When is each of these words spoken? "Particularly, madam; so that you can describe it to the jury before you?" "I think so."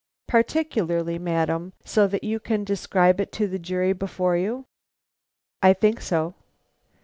"Particularly, 0.27 1.19
madam; 1.19 1.73
so 1.85 2.07
that 2.07 2.23
you 2.23 2.39
can 2.39 2.63
describe 2.63 3.19
it 3.21 3.31
to 3.33 3.47
the 3.47 3.59
jury 3.59 3.93
before 3.93 4.35
you?" 4.35 4.65
"I 5.61 5.73
think 5.73 6.01
so." 6.01 6.33